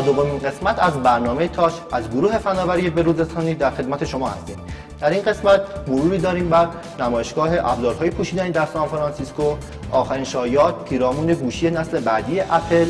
[0.00, 4.56] دومین قسمت از برنامه تاش از گروه فناوری بروزرسانی در خدمت شما هستیم.
[5.00, 6.68] در این قسمت مروری داریم بر
[7.00, 9.56] نمایشگاه ابزارهای پوشیدنی در سان فرانسیسکو
[9.90, 12.86] آخرین شایعات پیرامون گوشی نسل بعدی اپل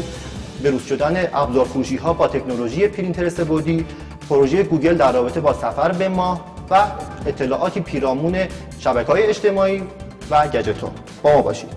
[0.65, 3.87] بروز شدن ابزار فروشی ها با تکنولوژی پرینتر سه‌بعدی
[4.29, 6.41] پروژه گوگل در رابطه با سفر به ماه
[6.71, 6.83] و
[7.27, 8.37] اطلاعاتی پیرامون
[8.79, 9.83] شبکه های اجتماعی
[10.31, 10.91] و گجتون.
[11.23, 11.71] با ما باشید.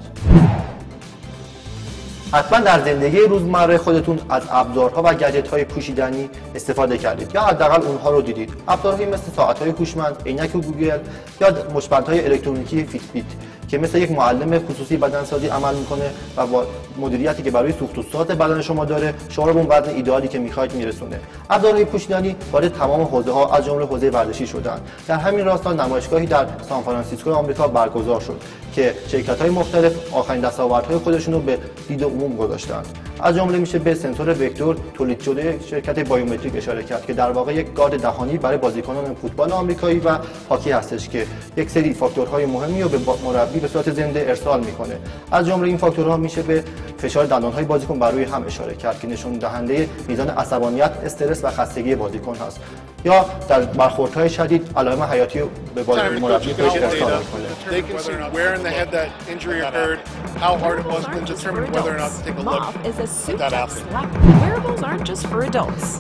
[2.34, 7.81] حتما در زندگی روزمره خودتون از ابزارها و گجت های پوشیدنی استفاده کردید یا حداقل
[7.81, 8.54] اونها رو دیدید.
[8.68, 10.99] ابزارهایی مثل ساعت های هوشمند عینک گوگل
[11.41, 13.26] یا مچ‌بندهای الکترونیکی Fitbit
[13.67, 16.66] که مثل یک معلم خصوصی بدنسازی عمل می‌کنه و با
[16.98, 20.27] مدیریتی که برای سوخت و ساز بدن شما داره شما رو به اون وزن ایدئالی
[20.27, 21.20] که می‌خواید میرسونه.
[21.49, 24.80] ابزارهای پوشیدنی وارد تمام حوزه ها از جمله حوزه ورزشی شدن.
[25.07, 28.41] در همین راستا نمایشگاهی در سان فرانسیسکو آمریکا برگزار شد
[28.73, 31.57] که شرکت های مختلف آخرین دستاوردهای خودشون رو به
[31.88, 32.85] دید عموم گذاشتند.
[33.20, 37.54] از جمله میشه به سنسور وکتور تولید شده شرکت بایومتریک اشاره کرد که در واقع
[37.54, 40.18] یک گارد دهانی برای بازیکنان فوتبال آمریکایی و
[40.49, 41.26] هاکی هستش که
[41.57, 44.96] یک سری فاکتورهای مهمی رو به مربی به صورت زنده ارسال می‌کنه.
[45.32, 46.63] از جمله این فاکتورها میشه به
[46.98, 51.52] فشار دندانهای بازیکن بر روی هم اشاره کرد که نشون دهنده میزان عصبانیت استرس و
[51.52, 52.60] خستگی بازیکن هست.
[53.05, 55.40] یا در برخوردهای شدید علائم حیاتی
[55.76, 55.84] به
[56.22, 57.48] مربی بهش ارسال می‌کنه.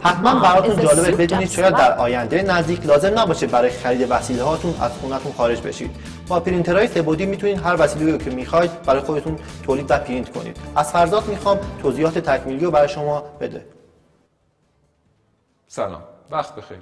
[0.03, 1.97] حتما براتون جالبه بدونید شاید در.
[1.97, 5.95] آینده نزدیک لازم نباشه برای خرید وسیله هاتون از خونتون خارج بشید.
[6.27, 10.57] با پرینترهای سه‌بعدی می‌تونید هر وسیله رو که می‌خواید برای خودتون تولید و پرینت کنید.
[10.75, 13.65] از فرزاد می‌خوام توضیحات تکمیلی رو برای شما بده.
[15.67, 16.03] سلام.
[16.31, 16.81] وقت بخیر.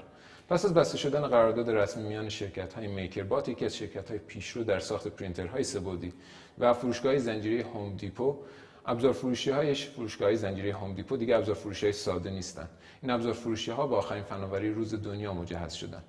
[0.49, 4.63] پس از بسته شدن قرارداد رسمی میان شرکت های MakerBot یکی از شرکت های پیشرو
[4.63, 6.13] در ساخت پرینترهای سه‌بعدی
[6.59, 8.37] و فروشگاه زنجیره Home Depot.
[8.85, 12.69] ابزار فروشی هایش فروشگاه زنجیره Home Depot دیگه ابزار فروشی های ساده نیستن.
[13.01, 16.03] این ابزار فروشی ها با آخرین فناوری روز دنیا مجهز شدن.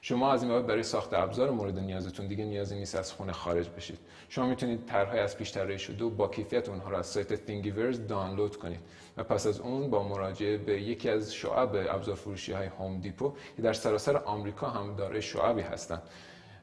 [0.00, 3.98] شما از این برای ساخت ابزار مورد نیازتون دیگه نیازی نیست از خونه خارج بشید.
[4.28, 8.06] شما می‌تونید طرحهای از پیش طراحی شده و با کیفیت اونها رو از سایت Thingiverse
[8.06, 8.80] دانلود کنید.
[9.16, 13.32] و پس از اون با مراجعه به یکی از شعب ابزار فروشی های Home Depot
[13.56, 16.02] که در سراسر آمریکا هم دارای شعبی هستند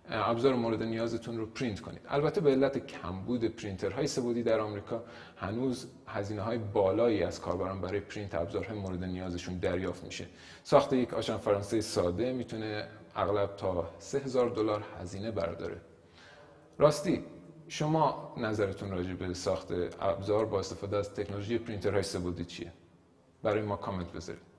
[0.10, 2.02] ابزار مورد نیازتون رو پرینت کنید.
[2.10, 5.04] البته به علت کمبود پرینترهای سه‌بعدی در آمریکا
[5.38, 10.26] هنوز هزینه های بالایی از کاربران برای پرینت ابزارهای مورد نیازشون دریافت میشه.
[10.64, 15.78] ساخت یک آچار فرانسه ساده می‌تونه اغلب تا 3000 دلار هزینه برداره.
[16.78, 17.24] راستی
[17.68, 22.72] شما نظرتون راجع به ساخت ابزار با استفاده از تکنولوژی پرینترهای سه‌بعدی چیه؟
[23.44, 24.55] برای ما کامنت بذارید.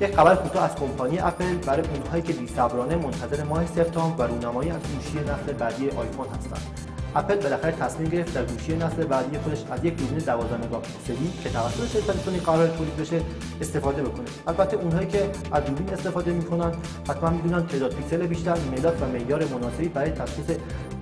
[0.00, 4.70] یک خبر کوتاه از کمپانی اپل برای اونهایی که بی‌صبرانه منتظر ماه سپتامبر و رونمایی
[4.70, 6.80] از گوشی نسل بعدی آیفون هستند.
[7.16, 11.50] اپل بالاخره تصمیم گرفت در گوشی نسل بعدی خودش از یک دوربین 12 مگاپیکسلی که
[11.50, 13.20] توسط شرکت سونی قرار تولید بشه
[13.60, 14.26] استفاده بکنه.
[14.46, 16.72] البته اونهایی که از دوربین استفاده می‌کنن
[17.08, 20.46] حتما می‌دونن تعداد پیکسل بیشتر مداد و معیار مناسبی برای تشخیص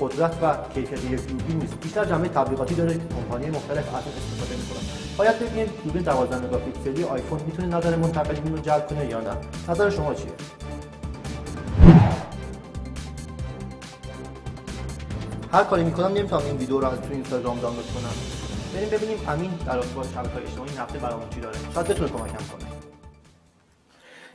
[0.00, 1.74] قدرت و کیفیت یک دوربین نیست.
[1.74, 4.82] بیشتر جنبه تبلیغاتی داره که کمپانی مختلف از اون استفاده می‌کنن.
[5.16, 9.36] باید ببینیم دوربین 12 مگاپیکسلی آیفون می‌تونه نظر منتقدین رو جلب کنه یا نه.
[9.68, 10.32] نظر شما چیه؟
[15.52, 18.12] هر کاری می‌کنم نمی‌تونم این ویدیو رو از تو اینستاگرام دانلود کنم.
[18.74, 21.58] بریم ببینیم امین در رابطه با شبکه‌های اجتماعی این هفته برامون چی داره.
[21.74, 22.68] شاید بتونه کمکم کنه.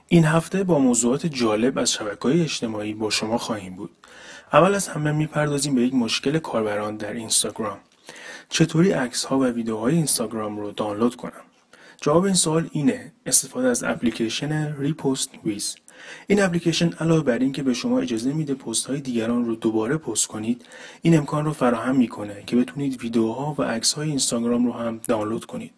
[0.08, 3.90] این هفته با موضوعات جالب از شبکه‌های اجتماعی با شما خواهیم بود.
[4.54, 7.78] اول از همه می‌پردازیم به یک مشکل کاربران در اینستاگرام.
[8.50, 11.32] چطوری عکس ها و ویدیوهای اینستاگرام رو دانلود کنم؟
[12.02, 15.76] جواب این سوال اینه استفاده از اپلیکیشن ریپوست ویز
[16.28, 20.28] این اپلیکیشن علاوه بر اینکه به شما اجازه میده پست های دیگران رو دوباره پست
[20.28, 20.66] کنید
[21.02, 25.46] این امکان رو فراهم می‌کنه که بتونید ویدیوها و عکس های اینستاگرام رو هم دانلود
[25.46, 25.72] کنید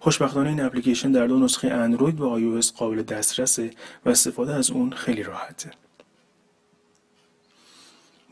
[0.00, 3.70] خوشبختانه این اپلیکیشن در دو نسخه اندروید و iOS قابل دسترسه
[4.04, 5.70] و استفاده از اون خیلی راحته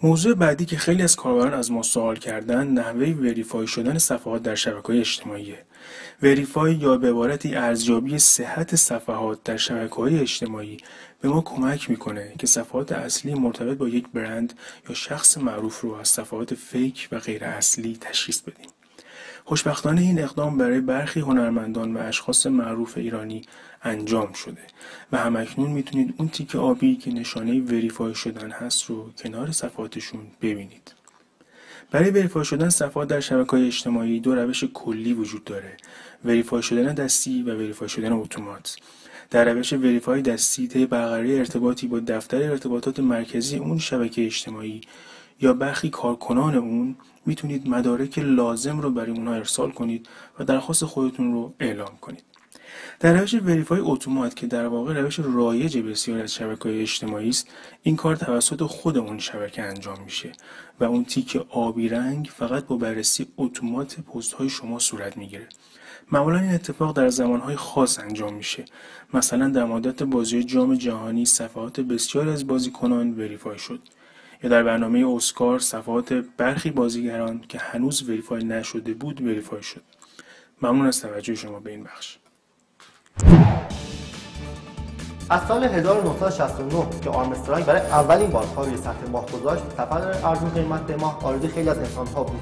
[0.03, 4.55] موضوع بعدی که خیلی از کاربران از ما سوال کردن نحوه وریفای شدن صفحات در
[4.55, 5.55] شبکه‌های اجتماعی
[6.23, 10.77] وریفای یا به عبارتی ارزیابی صحت صفحات در شبکه‌های اجتماعی
[11.21, 14.55] به ما کمک می‌کنه که صفحات اصلی مرتبط با یک برند
[14.89, 18.80] یا شخص معروف رو از صفحات فیک و غیر اصلی تشخیص بدیم.
[19.45, 23.43] خوشبختانه این اقدام برای برخی هنرمندان و اشخاص معروف ایرانی
[23.83, 24.63] انجام شده
[25.13, 30.95] و همکنون می‌تونید اون تیک آبی که نشانه verify شدن هست رو کنار صفحاتشون ببینید.
[31.91, 35.77] برای verify شدن صفحات در شبکه های اجتماعی دو روش کلی وجود داره
[36.25, 38.77] verify شدن دستی و verify شدن اتومات.
[39.31, 44.81] در روش verify دستی طی برقراری ارتباطی با دفتر ارتباطات مرکزی اون شبکه اجتماعی
[45.41, 46.97] یا برخی کارکنان اون
[47.27, 50.09] می‌تونید مدارک لازم رو برای اونها ارسال کنید
[50.39, 52.25] و درخواست خودتون رو اعلام کنید.
[53.01, 57.49] در روش وریفای اتومات که در واقع روش رایج بسیاری از شبکه های اجتماعی است
[57.83, 60.33] این کار توسط خود اون شبکه انجام میشه
[60.81, 65.49] و اون تیک آبی رنگ فقط با بررسی اتومات پست های شما صورت می‌گیره.
[66.13, 68.65] معمولا این اتفاق در زمانهای خاص انجام میشه.
[69.15, 73.81] مثلا در مدت بازی جام جهانی صفحات بسیاری از بازیکنان وریفای شد.
[74.43, 79.83] یا در برنامه اسکار صفحات برخی بازیگران که هنوز verify نشده بود verify شد.
[80.63, 82.19] ممنون از توجه شما به این بخش.
[85.31, 91.01] از سال 1969 که آرمسترانگ برای اولین بار روی سطح ماه گذاشت سفر ارزون قیمت
[91.01, 92.41] ماه آرزوی خیلی از انسانها بود.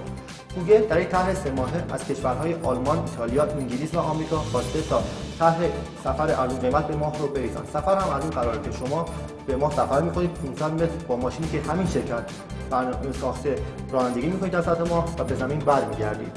[0.58, 5.02] گوگل در این طرح سه ماهه از کشورهای آلمان، ایتالیا، انگلیس و آمریکا خواسته تا
[5.38, 5.56] طرح
[6.04, 7.60] سفر ارزون قیمت به ماه رو بریزن.
[7.72, 9.06] سفر هم از این قراره که شما
[9.46, 12.30] به ماه سفر می‌کنید 500 متر با ماشینی که همین شرکت
[12.70, 13.56] برنامه ساخته
[13.92, 16.32] رانندگی می‌کنید در سطح ماه و به زمین برمیگردید.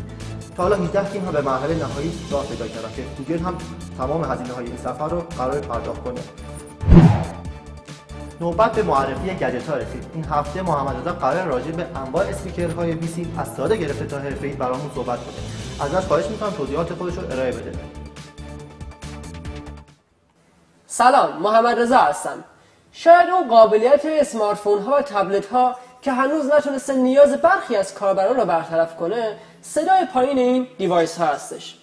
[0.57, 3.55] تا حالا 18 تیم هم به مرحله نهایی راه پیدا کردن که گوگل هم
[3.97, 6.21] تمام هزینه های این سفر رو قرار پرداخت کنه.
[8.41, 10.05] نوبت به معرفی گجت ها رسید.
[10.13, 14.53] این هفته محمد رضا قرار راجع به انواع اسپیکرهای بیسی از ساده گرفته تا حرفه‌ای
[14.53, 15.85] برامون صحبت کنه.
[15.85, 17.71] ازش خواهش می‌کنم توضیحات خودش رو ارائه بده.
[20.87, 22.43] سلام محمد رضا هستم.
[22.91, 28.35] شاید اون قابلیت smartphone ها و تبلت ها که هنوز نتونسته نیاز برخی از کاربران
[28.35, 31.77] را برطرف کنه صدای پایین این device ها هستش.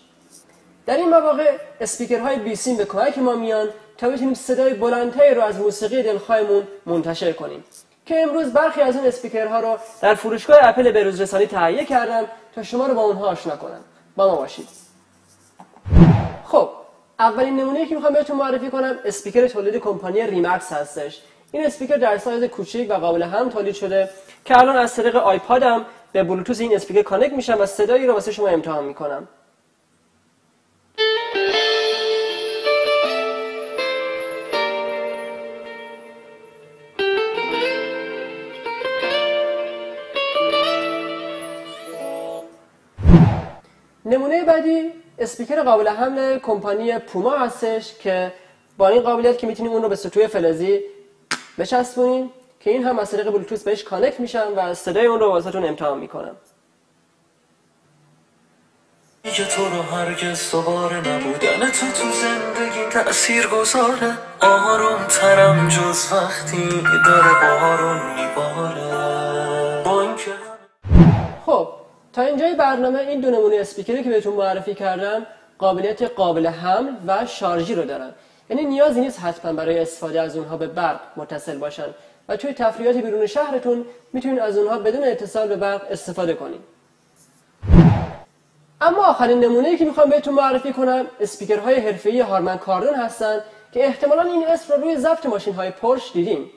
[0.86, 5.58] در این مواقع اسپیکرهای بیسیم به کمک ما میان تا بتونیم صدای بلندتری رو از
[5.58, 7.64] موسیقی دلخواهمون منتشر کنیم.
[8.06, 12.24] که امروز برخی از اون اسپیکرها رو در فروشگاه اپل بروز رسانی تهیه کردم
[12.54, 13.80] تا شما رو با اونها آشنا کنم
[14.16, 14.68] با ما باشید.
[16.44, 16.68] خب
[17.18, 21.20] اولین نمونه که می‌خوام بهتون معرفی کنم اسپیکر تولید کمپانی Remax هستش.
[21.52, 24.08] این اسپیکر در سایز کوچیک و قابل حمل تولید شده
[24.44, 28.32] که الان از طریق آیپادم به بلوتوث این speaker connect میشم و صدایی رو واسه
[28.32, 29.28] شما امتحان می‌کنم.
[44.04, 48.32] نمونه بعدی اسپیکر قابل حمل کمپانی پوما هستش که
[48.78, 50.80] با این قابلیت که می‌تونیم اون رو به سطوح فلزی
[51.58, 55.64] بچسبونیم که این هم از طریق بلوتوث بهش connect میشم و صدای اون رو واسهتون
[55.64, 56.36] امتحان می‌کنم.
[59.24, 61.70] که تو رو هرگز دوباره نبودن.
[61.70, 66.68] تو تو زندگی تأثیر گذاره آروم ترم جز وقتی
[67.06, 68.97] داره بارون میباره
[72.20, 75.26] اینجای برنامه این دو نمونه اسپیکری که بهتون معرفی کردم
[75.58, 78.10] قابلیت قابل حمل و شارژی رو دارن.
[78.50, 81.86] یعنی نیازی نیست حتما برای استفاده از اونها به برق متصل باشن.
[82.28, 86.60] و توی تفریحات بیرون شهرتون می‌تونید از اونها بدون اتصال به برق استفاده کنید
[88.80, 93.40] اما آخرین نمونه‌ای که می‌خوام بهتون معرفی کنم اسپیکرهای حرفه‌ای Harman Kardon هستن
[93.72, 96.50] که احتمالا این اسم رو روی ضبط ماشین‌های پورشه دیدیم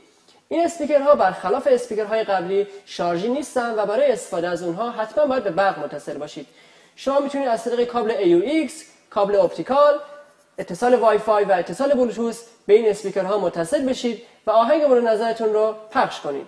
[0.51, 5.51] این اسپیکرها برخلاف اسپیکرهای قبلی شارژی نیستن و برای استفاده از اونها حتما باید به
[5.51, 6.47] برق متصل باشید.
[6.95, 8.71] شما می‌تونید از طریق کابل AUX،
[9.09, 9.99] کابل optical،
[10.57, 15.53] اتصال وای فای و اتصال بلوتوث به این اسپیکرها متصل بشید و آهنگ مورد نظرتون
[15.53, 16.47] رو پخش کنید.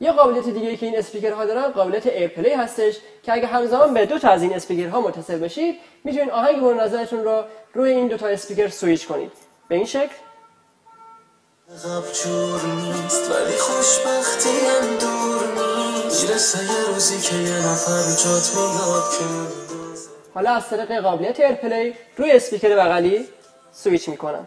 [0.00, 4.18] یه قابلیت دیگه که این اسپیکرها دارن قابلیت AirPlay هستش که اگه همزمان به دو
[4.18, 7.42] تا از این اسپیکرها متصل بشید می‌تونید آهنگ مورد نظرتون رو
[7.74, 9.32] روی این دو تا اسپیکر سویچ کنید.
[9.68, 10.14] به این شکل
[11.72, 16.24] غب جور نیست ولی خوشبختی هم دور نیست.
[16.24, 19.24] می‌رسه یه روزی که یه نفر جات میاد که
[20.34, 23.28] حالا از طریق قابلیت AirPlay روی اسپیکر بغلی
[23.72, 24.46] سویچ می‌کنم.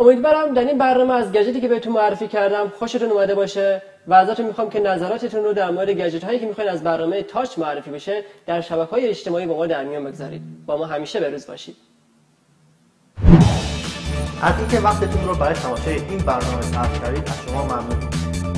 [0.00, 4.46] امیدوارم در این برنامه از گجتی که بهتون معرفی کردم خوشتون اومده باشه و ازتون
[4.46, 8.24] می‌خوام که نظراتتون رو در مورد گجت هایی که می‌خواین از برنامه Touch معرفی بشه
[8.46, 10.42] در شبکه های اجتماعی با ما در میان بگذارید.
[10.66, 11.76] با ما همیشه بروز باشید.
[14.42, 18.08] از اینکه وقتتون رو برای تماشای این برنامه صرف کردید از شما ممنون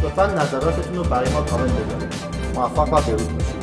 [0.05, 2.15] لطفا نظراتتون رو برای ما کامنت بذارید.
[2.55, 3.60] موفق و بروز باشید.